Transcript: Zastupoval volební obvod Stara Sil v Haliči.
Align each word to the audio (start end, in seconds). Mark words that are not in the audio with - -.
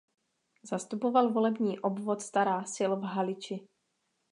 Zastupoval 0.63 1.29
volební 1.33 1.79
obvod 1.79 2.21
Stara 2.21 2.63
Sil 2.75 2.91
v 2.95 3.01
Haliči. 3.03 3.67